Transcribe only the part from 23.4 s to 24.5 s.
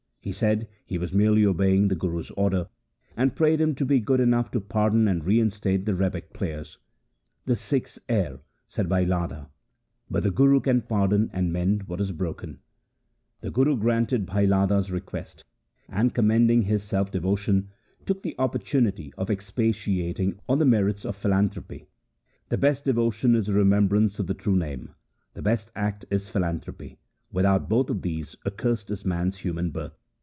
the remembrance of the